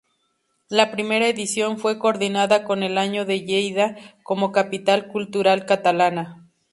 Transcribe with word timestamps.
La 0.67 0.89
primera 0.89 1.27
edición 1.27 1.77
fue 1.77 1.99
coordinada 1.99 2.63
con 2.63 2.81
el 2.81 2.97
año 2.97 3.23
de 3.23 3.41
Lleida 3.41 3.97
como 4.23 4.51
capital 4.51 5.07
cultural 5.09 5.67
catalana. 5.67 6.49